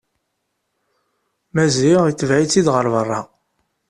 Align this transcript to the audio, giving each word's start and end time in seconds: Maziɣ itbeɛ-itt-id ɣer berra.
Maziɣ 1.55 2.01
itbeɛ-itt-id 2.07 2.67
ɣer 2.71 2.85
berra. 2.93 3.19